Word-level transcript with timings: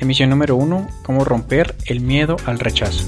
Emisión 0.00 0.30
número 0.30 0.56
1. 0.56 0.88
Cómo 1.02 1.26
romper 1.26 1.76
el 1.84 2.00
miedo 2.00 2.36
al 2.46 2.58
rechazo. 2.58 3.04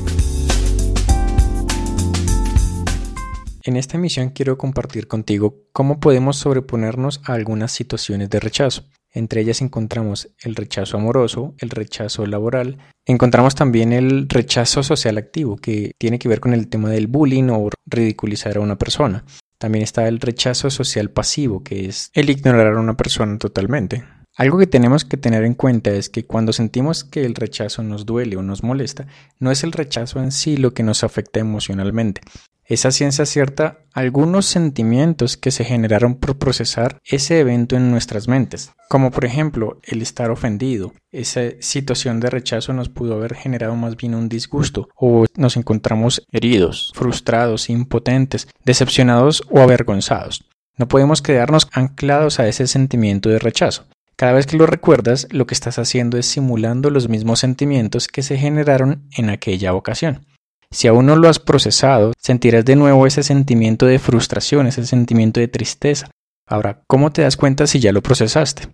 En 3.63 3.79
esta 3.79 3.97
emisión 3.97 4.29
quiero 4.29 4.59
compartir 4.59 5.09
contigo 5.09 5.57
cómo 5.73 6.01
podemos 6.01 6.37
sobreponernos 6.37 7.23
a 7.25 7.33
algunas 7.33 7.73
situaciones 7.73 8.29
de 8.29 8.41
rechazo. 8.41 8.85
Entre 9.11 9.41
ellas 9.41 9.63
encontramos 9.63 10.29
el 10.43 10.55
rechazo 10.55 10.99
amoroso, 10.99 11.55
el 11.61 11.71
rechazo 11.71 12.27
laboral, 12.27 12.77
encontramos 13.07 13.55
también 13.55 13.95
el 13.95 14.29
rechazo 14.29 14.83
social 14.83 15.17
activo, 15.17 15.57
que 15.57 15.93
tiene 15.97 16.19
que 16.19 16.29
ver 16.29 16.41
con 16.41 16.53
el 16.53 16.69
tema 16.69 16.91
del 16.91 17.07
bullying 17.07 17.49
o 17.49 17.71
ridiculizar 17.87 18.59
a 18.59 18.61
una 18.61 18.77
persona. 18.77 19.25
También 19.57 19.83
está 19.83 20.09
el 20.09 20.21
rechazo 20.21 20.69
social 20.69 21.09
pasivo, 21.09 21.63
que 21.63 21.87
es 21.87 22.11
el 22.13 22.29
ignorar 22.29 22.75
a 22.75 22.81
una 22.81 22.99
persona 22.99 23.39
totalmente. 23.39 24.05
Algo 24.35 24.59
que 24.59 24.67
tenemos 24.67 25.05
que 25.05 25.19
tener 25.19 25.45
en 25.45 25.55
cuenta 25.55 25.91
es 25.91 26.09
que 26.09 26.25
cuando 26.25 26.55
sentimos 26.55 27.05
que 27.05 27.25
el 27.25 27.35
rechazo 27.35 27.83
nos 27.83 28.07
duele 28.07 28.37
o 28.37 28.43
nos 28.43 28.63
molesta, 28.63 29.07
no 29.39 29.51
es 29.51 29.63
el 29.63 29.73
rechazo 29.73 30.21
en 30.21 30.33
sí 30.33 30.57
lo 30.57 30.73
que 30.73 30.83
nos 30.83 31.05
afecta 31.05 31.39
emocionalmente. 31.41 32.23
Es 32.65 32.87
a 32.87 32.93
ciencia 32.93 33.27
cierta 33.27 33.81
algunos 33.93 34.47
sentimientos 34.47 35.37
que 35.37 35.51
se 35.51 35.65
generaron 35.65 36.15
por 36.15 36.39
procesar 36.39 36.99
ese 37.05 37.41
evento 37.41 37.77
en 37.77 37.91
nuestras 37.91 38.29
mentes, 38.29 38.73
como 38.89 39.11
por 39.11 39.27
ejemplo 39.27 39.79
el 39.83 40.01
estar 40.01 40.31
ofendido. 40.31 40.95
Esa 41.11 41.43
situación 41.61 42.19
de 42.21 42.31
rechazo 42.31 42.73
nos 42.73 42.89
pudo 42.89 43.15
haber 43.17 43.35
generado 43.35 43.77
más 43.77 43.97
bien 43.97 44.15
un 44.15 44.31
disgusto 44.31 44.89
o 44.97 45.27
nos 45.37 45.59
encontramos 45.59 46.23
heridos, 46.33 46.93
frustrados, 46.95 47.69
impotentes, 47.69 48.49
decepcionados 48.65 49.43
o 49.51 49.61
avergonzados. 49.61 50.45
No 50.79 50.89
podemos 50.89 51.21
quedarnos 51.21 51.69
anclados 51.73 52.41
a 52.41 52.49
ese 52.49 52.67
sentimiento 52.67 53.29
de 53.29 53.39
rechazo. 53.39 53.85
Cada 54.23 54.35
vez 54.35 54.47
que 54.47 54.57
lo 54.57 54.67
recuerdas, 54.67 55.27
lo 55.33 55.49
que 55.49 55.55
estás 55.55 55.81
haciendo 55.81 56.17
es 56.17 56.27
simulando 56.27 56.91
los 56.91 57.09
mismos 57.09 57.41
sentimientos 57.41 58.07
que 58.07 58.23
se 58.23 58.39
generaron 58.39 59.03
en 59.17 59.31
aquella 59.31 59.75
ocasión. 59.75 60.27
Si 60.71 60.87
aún 60.87 61.07
no 61.07 61.17
lo 61.17 61.29
has 61.29 61.41
procesado, 61.41 62.13
sentirás 62.17 62.65
de 62.65 62.77
nuevo 62.77 63.05
ese 63.09 63.25
sentimiento 63.25 63.85
de 63.85 63.99
frustración, 63.99 64.69
ese 64.69 64.87
sentimiento 64.87 65.41
de 65.41 65.49
tristeza. 65.49 66.09
Ahora, 66.47 66.85
¿cómo 66.87 67.11
te 67.11 67.23
das 67.23 67.37
cuenta 67.37 67.67
si 67.67 67.81
ya 67.81 67.91
lo 67.91 68.01
procesaste? 68.01 68.69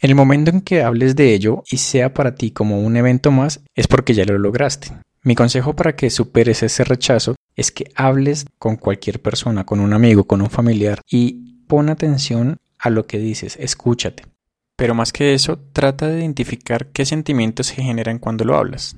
El 0.00 0.14
momento 0.14 0.50
en 0.50 0.60
que 0.60 0.82
hables 0.82 1.16
de 1.16 1.32
ello 1.32 1.62
y 1.70 1.78
sea 1.78 2.12
para 2.12 2.34
ti 2.34 2.50
como 2.50 2.82
un 2.82 2.98
evento 2.98 3.30
más 3.30 3.62
es 3.74 3.88
porque 3.88 4.12
ya 4.12 4.26
lo 4.26 4.36
lograste. 4.36 4.92
Mi 5.22 5.34
consejo 5.34 5.74
para 5.74 5.96
que 5.96 6.10
superes 6.10 6.62
ese 6.62 6.84
rechazo 6.84 7.36
es 7.56 7.72
que 7.72 7.90
hables 7.94 8.44
con 8.58 8.76
cualquier 8.76 9.22
persona, 9.22 9.64
con 9.64 9.80
un 9.80 9.94
amigo, 9.94 10.24
con 10.24 10.42
un 10.42 10.50
familiar 10.50 11.00
y 11.10 11.62
pon 11.68 11.88
atención 11.88 12.58
a 12.78 12.90
lo 12.90 13.06
que 13.06 13.16
dices, 13.16 13.56
escúchate. 13.58 14.33
Pero 14.76 14.94
más 14.94 15.12
que 15.12 15.34
eso, 15.34 15.58
trata 15.72 16.08
de 16.08 16.20
identificar 16.20 16.88
qué 16.88 17.06
sentimientos 17.06 17.68
se 17.68 17.82
generan 17.82 18.18
cuando 18.18 18.44
lo 18.44 18.56
hablas. 18.56 18.96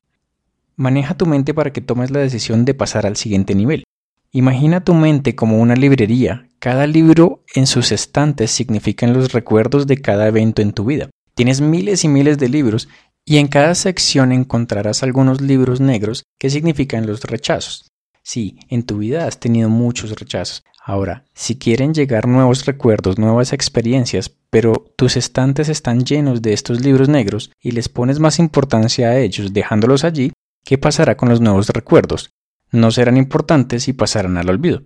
Maneja 0.76 1.16
tu 1.16 1.26
mente 1.26 1.54
para 1.54 1.72
que 1.72 1.80
tomes 1.80 2.10
la 2.10 2.20
decisión 2.20 2.64
de 2.64 2.74
pasar 2.74 3.06
al 3.06 3.16
siguiente 3.16 3.54
nivel. 3.54 3.84
Imagina 4.32 4.84
tu 4.84 4.94
mente 4.94 5.34
como 5.34 5.58
una 5.58 5.76
librería. 5.76 6.48
Cada 6.58 6.86
libro 6.86 7.42
en 7.54 7.66
sus 7.66 7.92
estantes 7.92 8.50
significan 8.50 9.12
los 9.12 9.32
recuerdos 9.32 9.86
de 9.86 9.98
cada 9.98 10.26
evento 10.26 10.62
en 10.62 10.72
tu 10.72 10.84
vida. 10.84 11.08
Tienes 11.34 11.60
miles 11.60 12.04
y 12.04 12.08
miles 12.08 12.38
de 12.38 12.48
libros 12.48 12.88
y 13.24 13.38
en 13.38 13.48
cada 13.48 13.74
sección 13.74 14.32
encontrarás 14.32 15.02
algunos 15.02 15.40
libros 15.40 15.80
negros 15.80 16.24
que 16.38 16.50
significan 16.50 17.06
los 17.06 17.22
rechazos. 17.24 17.90
Sí, 18.22 18.58
en 18.68 18.82
tu 18.82 18.98
vida 18.98 19.26
has 19.26 19.38
tenido 19.38 19.68
muchos 19.68 20.10
rechazos. 20.18 20.62
Ahora, 20.84 21.24
si 21.34 21.58
quieren 21.58 21.94
llegar 21.94 22.28
nuevos 22.28 22.64
recuerdos, 22.64 23.18
nuevas 23.18 23.52
experiencias, 23.52 24.28
pero 24.50 24.92
tus 24.96 25.16
estantes 25.16 25.68
están 25.68 26.04
llenos 26.04 26.42
de 26.42 26.52
estos 26.52 26.80
libros 26.80 27.08
negros 27.08 27.50
y 27.60 27.72
les 27.72 27.88
pones 27.88 28.18
más 28.18 28.38
importancia 28.38 29.08
a 29.08 29.18
ellos 29.18 29.52
dejándolos 29.52 30.04
allí, 30.04 30.32
¿qué 30.64 30.78
pasará 30.78 31.16
con 31.16 31.28
los 31.28 31.40
nuevos 31.40 31.68
recuerdos? 31.68 32.30
No 32.70 32.90
serán 32.90 33.16
importantes 33.16 33.88
y 33.88 33.92
pasarán 33.92 34.36
al 34.36 34.50
olvido. 34.50 34.82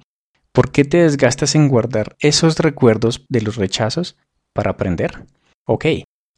¿Por 0.52 0.72
qué 0.72 0.84
te 0.84 0.98
desgastas 0.98 1.54
en 1.54 1.68
guardar 1.68 2.16
esos 2.18 2.58
recuerdos 2.58 3.24
de 3.28 3.42
los 3.42 3.56
rechazos? 3.56 4.16
Para 4.52 4.72
aprender. 4.72 5.24
Ok, 5.64 5.86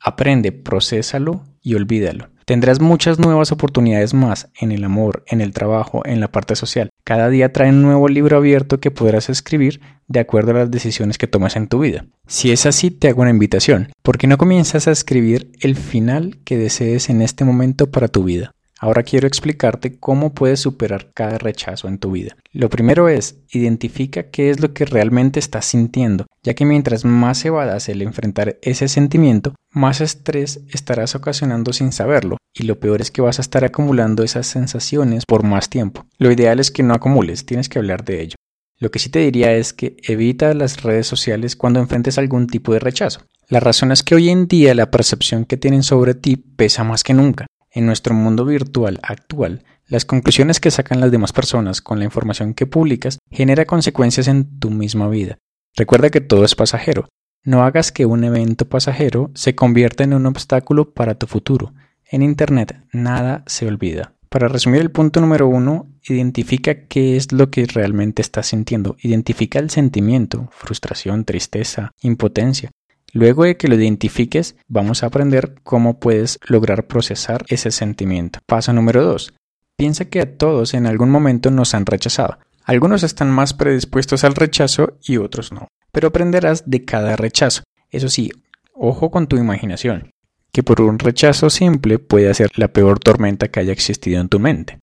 aprende, 0.01 0.53
procésalo 0.53 1.45
y 1.63 1.75
olvídalo. 1.75 2.32
Tendrás 2.45 2.81
muchas 2.81 3.19
nuevas 3.19 3.53
oportunidades 3.53 4.15
más 4.15 4.49
en 4.61 4.73
el 4.73 4.85
amor, 4.85 5.25
en 5.27 5.41
el 5.41 5.53
trabajo, 5.53 6.03
en 6.05 6.21
la 6.21 6.29
parte 6.29 6.57
social. 6.57 6.91
Cada 7.05 7.29
día 7.29 7.53
trae 7.53 7.71
un 7.71 7.83
nuevo 7.83 8.09
libro 8.09 8.37
abierto 8.37 8.81
que 8.81 8.91
podrás 8.91 9.29
escribir 9.29 9.81
de 10.09 10.21
acuerdo 10.21 10.53
a 10.53 10.55
las 10.55 10.71
decisiones 10.71 11.19
que 11.19 11.27
tomas 11.27 11.57
en 11.57 11.69
tu 11.69 11.81
vida. 11.81 12.05
Si 12.27 12.53
es 12.53 12.67
así, 12.67 12.91
te 12.91 13.09
hago 13.09 13.23
una 13.23 13.31
invitación. 13.31 13.93
¿Por 14.03 14.19
qué 14.19 14.27
no 14.27 14.39
comienzas 14.39 14.89
a 14.89 14.93
escribir 14.93 15.53
el 15.61 15.77
final 15.77 16.39
que 16.45 16.57
desees 16.59 17.09
en 17.09 17.23
este 17.23 17.45
momento 17.45 17.91
para 17.91 18.09
tu 18.09 18.25
vida? 18.25 18.53
Ahora 18.83 19.05
quiero 19.05 19.29
explicarte 19.29 19.97
cómo 20.01 20.35
puedes 20.35 20.59
superar 20.59 21.13
cada 21.15 21.39
rechazo 21.39 21.87
en 21.87 21.99
tu 21.99 22.11
vida. 22.11 22.37
Lo 22.51 22.69
primero 22.69 23.09
es, 23.09 23.37
identifica 23.53 24.25
qué 24.25 24.51
es 24.51 24.59
lo 24.59 24.75
que 24.75 24.85
realmente 24.85 25.39
estás 25.39 25.67
sintiendo, 25.67 26.27
ya 26.43 26.55
que 26.55 26.65
mientras 26.65 27.05
más 27.05 27.45
evadas 27.45 27.89
el 27.89 28.03
enfrentar 28.03 28.59
ese 28.61 28.89
sentimiento, 28.89 29.55
más 29.71 30.01
estrés 30.01 30.63
estarás 30.69 31.15
ocasionando 31.15 31.73
sin 31.73 31.93
saberlo, 31.93 32.39
y 32.53 32.65
lo 32.65 32.81
peor 32.81 33.01
es 33.01 33.13
que 33.13 33.23
vas 33.23 33.39
a 33.39 33.43
estar 33.43 33.65
acumulando 33.65 34.25
esas 34.25 34.49
sensaciones 34.49 35.27
por 35.27 35.45
más 35.45 35.71
tiempo. 35.71 36.05
Lo 36.19 36.33
ideal 36.33 36.59
es 36.59 36.73
que 36.73 36.83
no 36.83 36.93
acumules, 36.93 37.47
tienes 37.47 37.69
que 37.69 37.79
hablar 37.79 38.05
de 38.05 38.21
ello. 38.21 38.35
Lo 38.81 38.91
que 38.91 38.99
sí 38.99 39.11
te 39.11 39.21
diría 39.21 39.53
es 39.53 39.73
que 39.73 39.97
evita 40.03 40.55
las 40.55 40.83
redes 40.83 41.07
sociales 41.07 41.55
cuando 41.55 41.79
enfrentes 41.79 42.19
algún 42.19 42.49
tipo 42.49 42.73
de 42.73 42.81
rechazo. 42.81 43.21
La 43.49 43.61
razón 43.61 43.93
es 43.93 44.03
que 44.03 44.17
hoy 44.17 44.29
en 44.29 44.49
día 44.49 44.75
la 44.75 44.91
percepción 44.91 45.45
que 45.45 45.57
tienen 45.57 45.85
sobre 45.85 46.15
ti 46.15 46.35
pesa 46.35 46.83
más 46.83 47.05
que 47.05 47.15
nunca. 47.15 47.47
En 47.75 47.87
nuestro 47.87 48.15
mundo 48.15 48.45
virtual 48.45 49.01
actual, 49.03 49.65
las 49.87 50.05
conclusiones 50.05 50.61
que 50.61 50.71
sacan 50.71 51.01
las 51.01 51.11
demás 51.11 51.33
personas 51.33 51.81
con 51.81 51.99
la 51.99 52.05
información 52.05 52.53
que 52.55 52.67
publicas 52.67 53.19
genera 53.31 53.65
consecuencias 53.65 54.29
en 54.29 54.59
tu 54.59 54.71
misma 54.71 55.09
vida. 55.09 55.39
Recuerda 55.75 56.11
que 56.11 56.21
todo 56.21 56.45
es 56.45 56.55
pasajero. 56.55 57.09
No 57.45 57.65
hagas 57.65 57.91
que 57.91 58.07
un 58.07 58.25
evento 58.25 58.69
pasajero 58.69 59.31
se 59.35 59.55
convierta 59.55 60.05
en 60.05 60.13
un 60.15 60.27
obstáculo 60.27 60.93
para 60.93 61.15
tu 61.15 61.27
futuro. 61.27 61.73
En 62.05 62.23
Internet 62.23 62.85
nada 62.93 63.43
se 63.47 63.67
olvida. 63.67 64.15
Para 64.29 64.49
resumir 64.49 64.81
el 64.81 64.91
punto 64.91 65.21
número 65.21 65.49
uno, 65.49 65.89
identifica 66.05 66.87
qué 66.87 67.17
es 67.17 67.33
lo 67.33 67.51
que 67.51 67.67
realmente 67.67 68.23
estás 68.23 68.47
sintiendo. 68.47 68.97
Identifica 69.03 69.59
el 69.59 69.71
sentimiento, 69.71 70.49
frustración, 70.53 71.25
tristeza, 71.25 71.91
impotencia. 72.01 72.71
Luego 73.15 73.45
de 73.45 73.59
que 73.59 73.69
lo 73.69 73.75
identifiques, 73.75 74.57
vamos 74.69 75.03
a 75.03 75.07
aprender 75.07 75.57
cómo 75.63 76.01
puedes 76.01 76.39
lograr 76.49 76.87
procesar 76.87 77.45
ese 77.49 77.71
sentimiento. 77.71 78.39
Paso 78.47 78.73
número 78.73 79.05
2. 79.05 79.35
Piensa 79.77 80.07
que 80.07 80.21
a 80.21 80.39
todos 80.39 80.73
en 80.73 80.87
algún 80.87 81.11
momento 81.11 81.51
nos 81.51 81.75
han 81.75 81.85
rechazado. 81.85 82.39
Algunos 82.65 83.03
están 83.03 83.31
más 83.31 83.53
predispuestos 83.53 84.25
al 84.25 84.35
rechazo 84.35 84.99
y 85.03 85.19
otros 85.19 85.53
no. 85.53 85.69
Pero 85.93 86.09
aprenderás 86.09 86.71
de 86.71 86.87
cada 86.87 87.17
rechazo. 87.17 87.63
Eso 87.91 88.09
sí, 88.09 88.31
ojo 88.73 89.11
con 89.11 89.27
tu 89.27 89.37
imaginación, 89.37 90.11
que 90.51 90.63
por 90.63 90.81
un 90.81 90.99
rechazo 90.99 91.51
simple 91.51 91.99
puede 91.99 92.33
ser 92.33 92.51
la 92.57 92.69
peor 92.69 92.99
tormenta 92.99 93.49
que 93.49 93.61
haya 93.61 93.73
existido 93.73 94.23
en 94.23 94.29
tu 94.31 94.41
mente. 94.41 94.79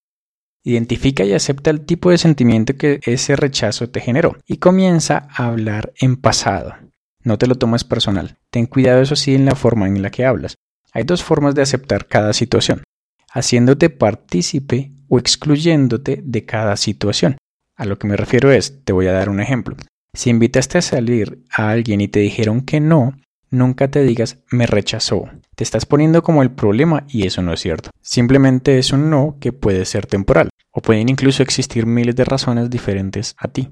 Identifica 0.64 1.24
y 1.24 1.34
acepta 1.34 1.72
el 1.72 1.82
tipo 1.82 2.12
de 2.12 2.20
sentimiento 2.20 2.76
que 2.76 3.00
ese 3.04 3.36
rechazo 3.36 3.90
te 3.90 4.02
generó 4.02 4.38
y 4.46 4.58
comienza 4.58 5.28
a 5.34 5.48
hablar 5.48 5.94
en 6.00 6.18
pasado. 6.18 6.76
No 7.24 7.38
te 7.38 7.48
lo 7.48 7.56
tomes 7.56 7.84
personal. 7.84 8.38
Ten 8.50 8.66
cuidado 8.66 9.02
eso 9.02 9.16
sí 9.16 9.36
en 9.36 9.46
la 9.46 9.56
forma 9.56 9.88
en 9.88 10.02
la 10.02 10.10
que 10.10 10.26
hablas. 10.26 10.56
Hay 10.94 11.04
dos 11.04 11.24
formas 11.24 11.56
de 11.56 11.62
aceptar 11.62 12.08
cada 12.08 12.34
situación. 12.34 12.84
Haciéndote 13.32 13.90
partícipe 13.90 14.92
o 15.08 15.20
excluyéndote 15.20 16.22
de 16.24 16.46
cada 16.46 16.76
situación. 16.78 17.38
A 17.76 17.86
lo 17.86 18.00
que 18.00 18.08
me 18.08 18.18
refiero 18.18 18.52
es, 18.52 18.84
te 18.84 18.94
voy 18.94 19.08
a 19.08 19.14
dar 19.14 19.30
un 19.30 19.40
ejemplo. 19.40 19.76
Si 20.14 20.30
invitaste 20.30 20.78
a 20.78 20.82
salir 20.82 21.44
a 21.52 21.70
alguien 21.70 22.02
y 22.02 22.08
te 22.08 22.20
dijeron 22.20 22.62
que 22.62 22.80
no, 22.80 23.14
nunca 23.52 23.90
te 23.90 24.04
digas 24.04 24.40
me 24.50 24.66
rechazó. 24.66 25.30
Te 25.56 25.64
estás 25.64 25.86
poniendo 25.86 26.24
como 26.24 26.42
el 26.42 26.52
problema 26.52 27.06
y 27.08 27.28
eso 27.28 27.42
no 27.42 27.54
es 27.54 27.60
cierto. 27.60 27.92
Simplemente 28.02 28.80
es 28.80 28.92
un 28.92 29.10
no 29.10 29.38
que 29.40 29.54
puede 29.54 29.86
ser 29.86 30.06
temporal 30.06 30.50
o 30.72 30.82
pueden 30.82 31.10
incluso 31.10 31.44
existir 31.44 31.86
miles 31.86 32.16
de 32.16 32.26
razones 32.26 32.70
diferentes 32.70 33.36
a 33.38 33.48
ti. 33.48 33.70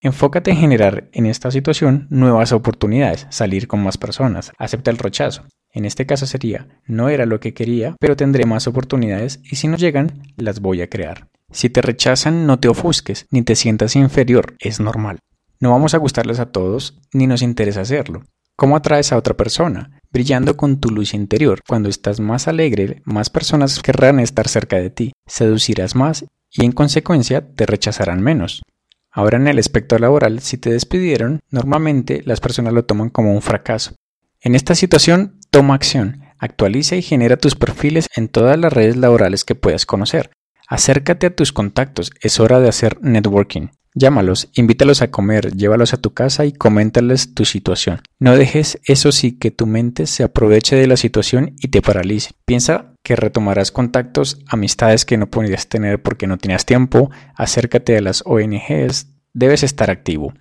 Enfócate 0.00 0.52
en 0.52 0.58
generar 0.58 1.08
en 1.12 1.26
esta 1.26 1.50
situación 1.50 2.06
nuevas 2.08 2.52
oportunidades, 2.52 3.26
salir 3.30 3.66
con 3.66 3.82
más 3.82 3.98
personas, 3.98 4.52
acepta 4.56 4.92
el 4.92 4.98
rechazo. 4.98 5.42
En 5.72 5.84
este 5.84 6.06
caso 6.06 6.24
sería, 6.24 6.68
no 6.86 7.08
era 7.08 7.26
lo 7.26 7.40
que 7.40 7.52
quería, 7.52 7.96
pero 7.98 8.16
tendré 8.16 8.46
más 8.46 8.68
oportunidades 8.68 9.40
y 9.42 9.56
si 9.56 9.66
no 9.66 9.76
llegan, 9.76 10.22
las 10.36 10.60
voy 10.60 10.82
a 10.82 10.88
crear. 10.88 11.26
Si 11.50 11.68
te 11.68 11.82
rechazan, 11.82 12.46
no 12.46 12.60
te 12.60 12.68
ofusques, 12.68 13.26
ni 13.32 13.42
te 13.42 13.56
sientas 13.56 13.96
inferior, 13.96 14.54
es 14.60 14.78
normal. 14.78 15.18
No 15.58 15.72
vamos 15.72 15.94
a 15.94 15.98
gustarles 15.98 16.38
a 16.38 16.52
todos, 16.52 17.00
ni 17.12 17.26
nos 17.26 17.42
interesa 17.42 17.80
hacerlo. 17.80 18.22
¿Cómo 18.54 18.76
atraes 18.76 19.10
a 19.10 19.16
otra 19.16 19.36
persona? 19.36 19.98
Brillando 20.12 20.56
con 20.56 20.78
tu 20.78 20.90
luz 20.90 21.12
interior. 21.12 21.60
Cuando 21.66 21.88
estás 21.88 22.20
más 22.20 22.46
alegre, 22.46 23.02
más 23.04 23.30
personas 23.30 23.82
querrán 23.82 24.20
estar 24.20 24.46
cerca 24.46 24.76
de 24.76 24.90
ti, 24.90 25.12
seducirás 25.26 25.96
más 25.96 26.24
y 26.52 26.64
en 26.64 26.70
consecuencia 26.70 27.52
te 27.54 27.66
rechazarán 27.66 28.22
menos. 28.22 28.62
Ahora 29.18 29.36
en 29.36 29.48
el 29.48 29.58
aspecto 29.58 29.98
laboral, 29.98 30.38
si 30.38 30.58
te 30.58 30.70
despidieron, 30.70 31.40
normalmente 31.50 32.22
las 32.24 32.38
personas 32.38 32.72
lo 32.72 32.84
toman 32.84 33.10
como 33.10 33.34
un 33.34 33.42
fracaso. 33.42 33.96
En 34.40 34.54
esta 34.54 34.76
situación, 34.76 35.40
toma 35.50 35.74
acción. 35.74 36.22
Actualiza 36.38 36.94
y 36.94 37.02
genera 37.02 37.36
tus 37.36 37.56
perfiles 37.56 38.06
en 38.14 38.28
todas 38.28 38.56
las 38.56 38.72
redes 38.72 38.96
laborales 38.96 39.44
que 39.44 39.56
puedas 39.56 39.86
conocer. 39.86 40.30
Acércate 40.68 41.26
a 41.26 41.34
tus 41.34 41.52
contactos, 41.52 42.12
es 42.20 42.38
hora 42.38 42.60
de 42.60 42.68
hacer 42.68 42.96
networking. 43.02 43.70
Llámalos, 43.92 44.50
invítalos 44.54 45.02
a 45.02 45.10
comer, 45.10 45.52
llévalos 45.56 45.94
a 45.94 45.96
tu 45.96 46.14
casa 46.14 46.46
y 46.46 46.52
coméntales 46.52 47.34
tu 47.34 47.44
situación. 47.44 48.02
No 48.20 48.36
dejes 48.36 48.78
eso 48.84 49.10
sí 49.10 49.36
que 49.36 49.50
tu 49.50 49.66
mente 49.66 50.06
se 50.06 50.22
aproveche 50.22 50.76
de 50.76 50.86
la 50.86 50.96
situación 50.96 51.56
y 51.58 51.68
te 51.68 51.82
paralice. 51.82 52.30
Piensa 52.44 52.94
que 53.08 53.16
retomarás 53.16 53.72
contactos, 53.72 54.38
amistades 54.48 55.06
que 55.06 55.16
no 55.16 55.30
podías 55.30 55.66
tener 55.66 56.02
porque 56.02 56.26
no 56.26 56.36
tenías 56.36 56.66
tiempo, 56.66 57.10
acércate 57.34 57.96
a 57.96 58.02
las 58.02 58.22
ONGs, 58.26 59.06
debes 59.32 59.62
estar 59.62 59.90
activo. 59.90 60.34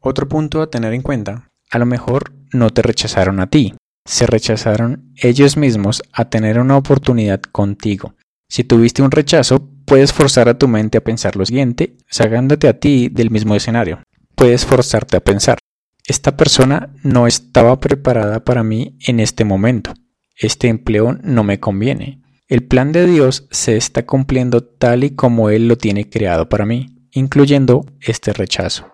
Otro 0.00 0.28
punto 0.28 0.60
a 0.60 0.68
tener 0.68 0.92
en 0.92 1.00
cuenta, 1.00 1.48
a 1.70 1.78
lo 1.78 1.86
mejor 1.86 2.34
no 2.52 2.68
te 2.68 2.82
rechazaron 2.82 3.40
a 3.40 3.46
ti, 3.46 3.72
se 4.04 4.26
rechazaron 4.26 5.14
ellos 5.16 5.56
mismos 5.56 6.02
a 6.12 6.26
tener 6.26 6.60
una 6.60 6.76
oportunidad 6.76 7.40
contigo. 7.40 8.12
Si 8.50 8.64
tuviste 8.64 9.00
un 9.00 9.12
rechazo, 9.12 9.70
puedes 9.86 10.12
forzar 10.12 10.50
a 10.50 10.58
tu 10.58 10.68
mente 10.68 10.98
a 10.98 11.04
pensar 11.04 11.36
lo 11.36 11.46
siguiente, 11.46 11.96
sacándote 12.10 12.68
a 12.68 12.78
ti 12.78 13.08
del 13.08 13.30
mismo 13.30 13.54
escenario. 13.54 14.02
Puedes 14.34 14.66
forzarte 14.66 15.16
a 15.16 15.20
pensar, 15.20 15.56
esta 16.06 16.36
persona 16.36 16.90
no 17.02 17.26
estaba 17.26 17.80
preparada 17.80 18.44
para 18.44 18.62
mí 18.62 18.98
en 19.06 19.20
este 19.20 19.46
momento. 19.46 19.94
Este 20.40 20.68
empleo 20.68 21.18
no 21.22 21.44
me 21.44 21.60
conviene. 21.60 22.22
El 22.48 22.62
plan 22.66 22.92
de 22.92 23.06
Dios 23.06 23.46
se 23.50 23.76
está 23.76 24.06
cumpliendo 24.06 24.64
tal 24.64 25.04
y 25.04 25.10
como 25.10 25.50
Él 25.50 25.68
lo 25.68 25.76
tiene 25.76 26.08
creado 26.08 26.48
para 26.48 26.64
mí, 26.64 26.96
incluyendo 27.12 27.84
este 28.00 28.32
rechazo. 28.32 28.86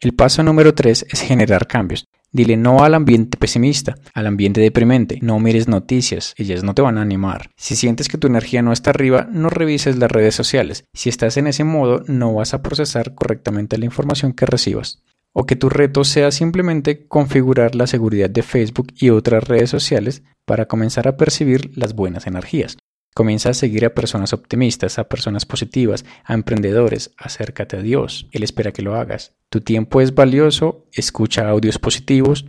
El 0.00 0.14
paso 0.14 0.42
número 0.42 0.74
3 0.74 1.06
es 1.08 1.20
generar 1.20 1.68
cambios. 1.68 2.08
Dile 2.32 2.56
no 2.56 2.82
al 2.82 2.94
ambiente 2.94 3.38
pesimista, 3.38 3.98
al 4.14 4.26
ambiente 4.26 4.60
deprimente. 4.60 5.20
No 5.22 5.38
mires 5.38 5.68
noticias, 5.68 6.34
ellas 6.36 6.64
no 6.64 6.74
te 6.74 6.82
van 6.82 6.98
a 6.98 7.02
animar. 7.02 7.50
Si 7.56 7.76
sientes 7.76 8.08
que 8.08 8.18
tu 8.18 8.26
energía 8.26 8.60
no 8.60 8.72
está 8.72 8.90
arriba, 8.90 9.28
no 9.30 9.48
revises 9.48 9.96
las 9.96 10.10
redes 10.10 10.34
sociales. 10.34 10.86
Si 10.92 11.08
estás 11.08 11.36
en 11.36 11.46
ese 11.46 11.62
modo, 11.62 12.02
no 12.08 12.34
vas 12.34 12.52
a 12.52 12.62
procesar 12.62 13.14
correctamente 13.14 13.78
la 13.78 13.84
información 13.84 14.32
que 14.32 14.46
recibas. 14.46 15.04
O 15.32 15.46
que 15.46 15.56
tu 15.56 15.68
reto 15.68 16.04
sea 16.04 16.30
simplemente 16.30 17.06
configurar 17.06 17.74
la 17.74 17.86
seguridad 17.86 18.30
de 18.30 18.42
Facebook 18.42 18.88
y 18.96 19.10
otras 19.10 19.44
redes 19.44 19.70
sociales 19.70 20.22
para 20.44 20.66
comenzar 20.66 21.06
a 21.06 21.16
percibir 21.16 21.70
las 21.76 21.94
buenas 21.94 22.26
energías. 22.26 22.76
Comienza 23.14 23.50
a 23.50 23.54
seguir 23.54 23.84
a 23.84 23.94
personas 23.94 24.32
optimistas, 24.32 24.98
a 24.98 25.08
personas 25.08 25.44
positivas, 25.44 26.04
a 26.24 26.34
emprendedores. 26.34 27.12
Acércate 27.16 27.76
a 27.76 27.82
Dios. 27.82 28.28
Él 28.30 28.44
espera 28.44 28.72
que 28.72 28.82
lo 28.82 28.94
hagas. 28.94 29.34
Tu 29.48 29.60
tiempo 29.60 30.00
es 30.00 30.14
valioso. 30.14 30.86
Escucha 30.92 31.48
audios 31.48 31.78
positivos. 31.78 32.46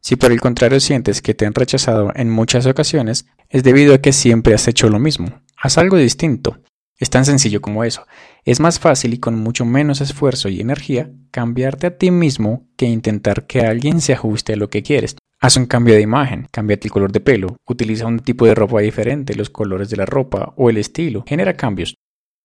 Si 0.00 0.16
por 0.16 0.32
el 0.32 0.40
contrario 0.40 0.80
sientes 0.80 1.22
que 1.22 1.32
te 1.32 1.46
han 1.46 1.54
rechazado 1.54 2.12
en 2.14 2.28
muchas 2.28 2.66
ocasiones, 2.66 3.26
es 3.48 3.62
debido 3.62 3.94
a 3.94 3.98
que 3.98 4.12
siempre 4.12 4.54
has 4.54 4.68
hecho 4.68 4.90
lo 4.90 4.98
mismo. 4.98 5.42
Haz 5.56 5.78
algo 5.78 5.96
distinto. 5.96 6.58
Es 6.98 7.10
tan 7.10 7.24
sencillo 7.24 7.60
como 7.60 7.84
eso. 7.84 8.06
Es 8.44 8.60
más 8.60 8.78
fácil 8.78 9.14
y 9.14 9.18
con 9.18 9.36
mucho 9.36 9.64
menos 9.64 10.00
esfuerzo 10.00 10.48
y 10.48 10.60
energía 10.60 11.10
cambiarte 11.30 11.88
a 11.88 11.98
ti 11.98 12.10
mismo 12.10 12.68
que 12.76 12.86
intentar 12.86 13.46
que 13.46 13.60
alguien 13.60 14.00
se 14.00 14.12
ajuste 14.12 14.52
a 14.52 14.56
lo 14.56 14.70
que 14.70 14.82
quieres. 14.82 15.16
Haz 15.40 15.56
un 15.56 15.66
cambio 15.66 15.94
de 15.94 16.00
imagen, 16.00 16.48
cámbiate 16.50 16.86
el 16.86 16.92
color 16.92 17.12
de 17.12 17.20
pelo, 17.20 17.56
utiliza 17.68 18.06
un 18.06 18.20
tipo 18.20 18.46
de 18.46 18.54
ropa 18.54 18.80
diferente, 18.80 19.34
los 19.34 19.50
colores 19.50 19.90
de 19.90 19.96
la 19.96 20.06
ropa 20.06 20.54
o 20.56 20.70
el 20.70 20.78
estilo, 20.78 21.24
genera 21.26 21.54
cambios. 21.54 21.96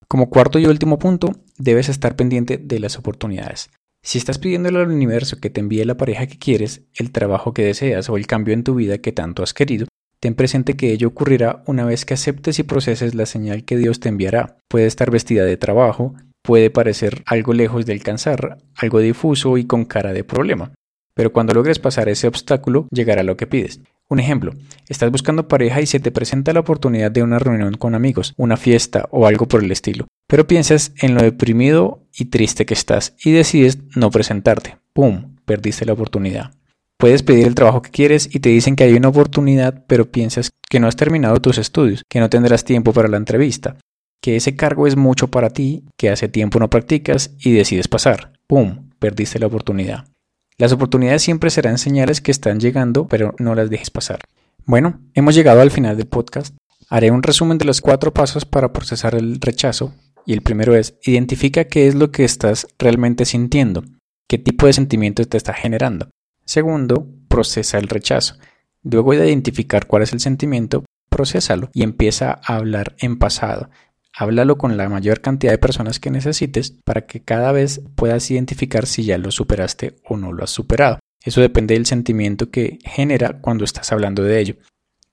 Como 0.08 0.30
cuarto 0.30 0.58
y 0.58 0.66
último 0.66 0.98
punto, 0.98 1.32
debes 1.58 1.88
estar 1.88 2.16
pendiente 2.16 2.58
de 2.58 2.80
las 2.80 2.98
oportunidades. 2.98 3.70
Si 4.02 4.18
estás 4.18 4.40
pidiéndole 4.40 4.80
al 4.80 4.90
universo 4.90 5.40
que 5.40 5.50
te 5.50 5.60
envíe 5.60 5.84
la 5.84 5.98
pareja 5.98 6.26
que 6.26 6.40
quieres, 6.40 6.88
el 6.96 7.12
trabajo 7.12 7.54
que 7.54 7.64
deseas 7.64 8.10
o 8.10 8.18
el 8.18 8.26
cambio 8.26 8.54
en 8.54 8.64
tu 8.64 8.76
vida 8.76 8.98
que 8.98 9.12
tanto 9.12 9.44
has 9.44 9.54
querido, 9.54 9.88
ten 10.20 10.36
presente 10.36 10.76
que 10.76 10.92
ello 10.92 11.08
ocurrirá 11.08 11.64
una 11.66 11.86
vez 11.86 12.06
que 12.06 12.14
aceptes 12.14 12.60
y 12.60 12.64
proceses 12.64 13.16
la 13.16 13.26
señal 13.26 13.64
que 13.64 13.78
Dios 13.78 14.00
te 14.00 14.10
enviará. 14.10 14.58
Puede 14.68 14.86
estar 14.86 15.12
vestida 15.12 15.46
de 15.46 15.58
trabajo, 15.58 16.16
puede 16.42 16.70
parecer 16.70 17.24
algo 17.26 17.54
lejos 17.54 17.86
de 17.86 17.94
alcanzar, 17.94 18.58
algo 18.76 19.00
difuso 19.00 19.58
y 19.58 19.66
con 19.66 19.86
cara 19.86 20.14
de 20.14 20.24
problema 20.24 20.74
pero 21.20 21.34
cuando 21.34 21.54
logres 21.54 21.80
pasar 21.80 22.08
ese 22.08 22.30
obstáculo 22.30 22.88
llegará 22.92 23.24
lo 23.24 23.36
que 23.36 23.46
pides. 23.46 23.82
Un 24.08 24.22
ejemplo, 24.22 24.54
estás 24.88 25.12
buscando 25.12 25.50
pareja 25.50 25.82
y 25.82 25.86
se 25.86 26.00
te 26.00 26.14
presenta 26.14 26.54
la 26.54 26.62
oportunidad 26.62 27.12
de 27.12 27.24
una 27.24 27.40
reunión 27.40 27.74
con 27.74 27.94
amigos, 27.94 28.34
una 28.38 28.56
fiesta 28.56 29.06
o 29.12 29.28
algo 29.28 29.46
por 29.46 29.62
el 29.62 29.70
estilo, 29.70 30.08
pero 30.30 30.48
piensas 30.48 30.94
en 31.02 31.16
lo 31.16 31.22
deprimido 31.22 32.08
y 32.18 32.26
triste 32.26 32.66
que 32.66 32.74
estás 32.74 33.18
y 33.22 33.34
decides 33.34 33.80
no 33.98 34.12
presentarte. 34.12 34.78
¡Pum! 34.94 35.36
Perdiste 35.44 35.84
la 35.84 35.92
oportunidad. 35.92 36.54
Puedes 37.00 37.24
pedir 37.24 37.48
el 37.48 37.56
trabajo 37.56 37.82
que 37.82 37.92
quieres 37.92 38.28
y 38.30 38.42
te 38.42 38.50
dicen 38.50 38.76
que 38.76 38.84
hay 38.84 38.94
una 38.94 39.08
oportunidad, 39.08 39.86
pero 39.88 40.12
piensas 40.12 40.50
que 40.70 40.82
no 40.82 40.88
has 40.88 40.98
terminado 40.98 41.40
tus 41.40 41.58
estudios, 41.58 42.04
que 42.10 42.20
no 42.20 42.30
tendrás 42.30 42.66
tiempo 42.66 42.92
para 42.92 43.08
la 43.08 43.16
entrevista, 43.16 43.78
que 44.22 44.36
ese 44.36 44.58
cargo 44.58 44.86
es 44.86 44.98
mucho 44.98 45.30
para 45.30 45.50
ti, 45.50 45.86
que 45.96 46.10
hace 46.10 46.28
tiempo 46.28 46.60
no 46.60 46.70
practicas 46.70 47.32
y 47.40 47.54
decides 47.54 47.88
pasar. 47.88 48.34
¡Pum! 48.48 48.90
Perdiste 49.00 49.40
la 49.40 49.48
oportunidad. 49.48 50.10
Las 50.58 50.74
oportunidades 50.74 51.22
siempre 51.22 51.52
serán 51.52 51.78
señales 51.78 52.20
que 52.20 52.32
están 52.32 52.60
llegando, 52.60 53.08
pero 53.08 53.34
no 53.40 53.56
las 53.56 53.70
dejes 53.70 53.92
pasar. 53.92 54.20
Bueno, 54.66 55.00
hemos 55.14 55.36
llegado 55.36 55.62
al 55.62 55.72
final 55.72 55.96
del 55.96 56.08
podcast. 56.08 56.54
Haré 56.90 57.12
un 57.12 57.24
resumen 57.24 57.58
de 57.58 57.64
los 57.64 57.80
cuatro 57.80 58.14
pasos 58.14 58.44
para 58.44 58.74
procesar 58.74 59.16
el 59.16 59.40
rechazo. 59.40 59.94
Y 60.26 60.34
el 60.34 60.42
primero 60.42 60.76
es, 60.76 60.96
identifica 61.06 61.64
qué 61.64 61.88
es 61.88 61.96
lo 61.96 62.12
que 62.12 62.26
estás 62.26 62.68
realmente 62.78 63.24
sintiendo, 63.24 63.86
qué 64.28 64.38
tipo 64.38 64.66
de 64.66 64.74
sentimiento 64.74 65.24
te 65.24 65.38
está 65.38 65.54
generando. 65.54 66.10
Segundo, 66.50 67.08
procesa 67.28 67.78
el 67.78 67.88
rechazo. 67.88 68.34
Luego 68.82 69.12
de 69.12 69.28
identificar 69.28 69.86
cuál 69.86 70.02
es 70.02 70.14
el 70.14 70.20
sentimiento, 70.20 70.84
procésalo 71.08 71.70
y 71.76 71.84
empieza 71.84 72.42
a 72.44 72.56
hablar 72.56 72.96
en 72.98 73.20
pasado. 73.20 73.70
Háblalo 74.18 74.58
con 74.58 74.76
la 74.76 74.90
mayor 74.90 75.22
cantidad 75.22 75.52
de 75.52 75.60
personas 75.60 76.00
que 76.00 76.10
necesites 76.10 76.72
para 76.72 77.06
que 77.06 77.22
cada 77.22 77.52
vez 77.52 77.84
puedas 77.94 78.32
identificar 78.32 78.88
si 78.88 79.04
ya 79.04 79.20
lo 79.20 79.30
superaste 79.30 79.98
o 80.04 80.18
no 80.18 80.34
lo 80.34 80.44
has 80.44 80.50
superado. 80.50 80.98
Eso 81.24 81.40
depende 81.40 81.76
del 81.76 81.86
sentimiento 81.86 82.50
que 82.50 82.80
genera 82.84 83.40
cuando 83.42 83.64
estás 83.64 83.92
hablando 83.92 84.24
de 84.24 84.40
ello. 84.40 84.56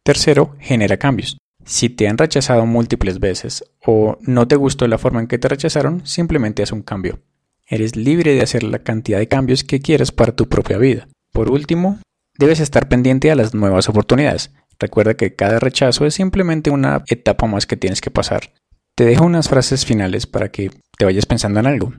Tercero, 0.04 0.56
genera 0.58 0.96
cambios. 0.96 1.36
Si 1.66 1.90
te 1.90 2.08
han 2.08 2.16
rechazado 2.16 2.64
múltiples 2.64 3.20
veces 3.20 3.62
o 3.84 4.16
no 4.22 4.48
te 4.48 4.56
gustó 4.56 4.88
la 4.88 4.96
forma 4.96 5.20
en 5.20 5.26
que 5.26 5.36
te 5.36 5.48
rechazaron, 5.48 6.00
simplemente 6.06 6.62
haz 6.62 6.72
un 6.72 6.80
cambio. 6.80 7.20
Eres 7.66 7.94
libre 7.94 8.32
de 8.32 8.40
hacer 8.40 8.62
la 8.62 8.78
cantidad 8.78 9.18
de 9.18 9.28
cambios 9.28 9.64
que 9.64 9.80
quieras 9.80 10.12
para 10.12 10.34
tu 10.34 10.48
propia 10.48 10.78
vida. 10.78 11.08
Por 11.36 11.50
último, 11.50 11.98
debes 12.38 12.60
estar 12.60 12.88
pendiente 12.88 13.30
a 13.30 13.34
las 13.34 13.52
nuevas 13.52 13.90
oportunidades. 13.90 14.52
Recuerda 14.78 15.18
que 15.18 15.34
cada 15.34 15.58
rechazo 15.58 16.06
es 16.06 16.14
simplemente 16.14 16.70
una 16.70 17.04
etapa 17.08 17.46
más 17.46 17.66
que 17.66 17.76
tienes 17.76 18.00
que 18.00 18.10
pasar. 18.10 18.54
Te 18.94 19.04
dejo 19.04 19.26
unas 19.26 19.50
frases 19.50 19.84
finales 19.84 20.26
para 20.26 20.50
que 20.50 20.70
te 20.96 21.04
vayas 21.04 21.26
pensando 21.26 21.60
en 21.60 21.66
algo. 21.66 21.92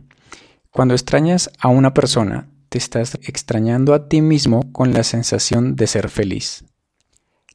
Cuando 0.72 0.96
extrañas 0.96 1.52
a 1.60 1.68
una 1.68 1.94
persona, 1.94 2.50
te 2.70 2.80
estás 2.80 3.20
extrañando 3.28 3.94
a 3.94 4.10
ti 4.10 4.22
mismo 4.22 4.74
con 4.74 4.92
la 4.92 5.04
sensación 5.04 5.76
de 5.76 5.86
ser 5.86 6.10
feliz. 6.10 6.66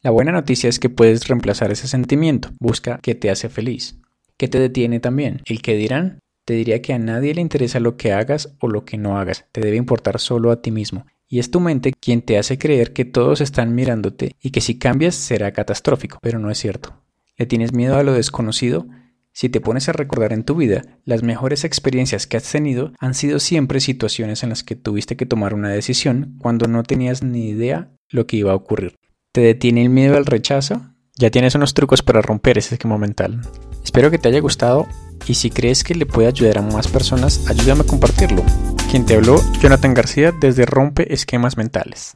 La 0.02 0.12
buena 0.12 0.30
noticia 0.30 0.70
es 0.70 0.78
que 0.78 0.88
puedes 0.88 1.26
reemplazar 1.26 1.72
ese 1.72 1.88
sentimiento. 1.88 2.50
Busca 2.60 3.00
qué 3.02 3.16
te 3.16 3.28
hace 3.28 3.48
feliz. 3.48 3.98
¿Qué 4.36 4.46
te 4.46 4.60
detiene 4.60 5.00
también? 5.00 5.42
El 5.46 5.60
que 5.62 5.74
dirán 5.74 6.20
te 6.44 6.54
diría 6.54 6.80
que 6.80 6.92
a 6.92 7.00
nadie 7.00 7.34
le 7.34 7.40
interesa 7.40 7.80
lo 7.80 7.96
que 7.96 8.12
hagas 8.12 8.54
o 8.60 8.68
lo 8.68 8.84
que 8.84 8.98
no 8.98 9.18
hagas. 9.18 9.46
Te 9.50 9.60
debe 9.60 9.78
importar 9.78 10.20
solo 10.20 10.52
a 10.52 10.62
ti 10.62 10.70
mismo. 10.70 11.06
Y 11.32 11.38
es 11.38 11.50
tu 11.50 11.60
mente 11.60 11.94
quien 11.98 12.20
te 12.20 12.36
hace 12.36 12.58
creer 12.58 12.92
que 12.92 13.06
todos 13.06 13.40
están 13.40 13.74
mirándote 13.74 14.36
y 14.42 14.50
que 14.50 14.60
si 14.60 14.78
cambias 14.78 15.14
será 15.14 15.50
catastrófico. 15.52 16.18
Pero 16.20 16.38
no 16.38 16.50
es 16.50 16.58
cierto. 16.58 17.02
¿Le 17.38 17.46
tienes 17.46 17.72
miedo 17.72 17.96
a 17.96 18.02
lo 18.02 18.12
desconocido? 18.12 18.86
Si 19.32 19.48
te 19.48 19.62
pones 19.62 19.88
a 19.88 19.94
recordar 19.94 20.34
en 20.34 20.44
tu 20.44 20.56
vida, 20.56 20.82
las 21.06 21.22
mejores 21.22 21.64
experiencias 21.64 22.26
que 22.26 22.36
has 22.36 22.52
tenido 22.52 22.92
han 22.98 23.14
sido 23.14 23.38
siempre 23.38 23.80
situaciones 23.80 24.42
en 24.42 24.50
las 24.50 24.62
que 24.62 24.76
tuviste 24.76 25.16
que 25.16 25.24
tomar 25.24 25.54
una 25.54 25.70
decisión 25.70 26.36
cuando 26.38 26.68
no 26.68 26.82
tenías 26.82 27.22
ni 27.22 27.48
idea 27.48 27.90
lo 28.10 28.26
que 28.26 28.36
iba 28.36 28.52
a 28.52 28.56
ocurrir. 28.56 28.96
¿Te 29.32 29.40
detiene 29.40 29.84
el 29.84 29.88
miedo 29.88 30.18
al 30.18 30.26
rechazo? 30.26 30.82
Ya 31.16 31.30
tienes 31.30 31.54
unos 31.54 31.72
trucos 31.72 32.02
para 32.02 32.20
romper 32.20 32.58
ese 32.58 32.74
esquema 32.74 32.98
mental. 32.98 33.40
Espero 33.82 34.10
que 34.10 34.18
te 34.18 34.28
haya 34.28 34.40
gustado 34.40 34.86
y 35.26 35.32
si 35.32 35.48
crees 35.48 35.82
que 35.82 35.94
le 35.94 36.04
puede 36.04 36.28
ayudar 36.28 36.58
a 36.58 36.62
más 36.62 36.88
personas, 36.88 37.48
ayúdame 37.48 37.84
a 37.84 37.86
compartirlo. 37.86 38.44
Quien 38.92 39.06
te 39.06 39.14
habló, 39.14 39.40
Jonathan 39.58 39.94
García 39.94 40.32
desde 40.38 40.66
Rompe 40.66 41.14
Esquemas 41.14 41.56
Mentales. 41.56 42.10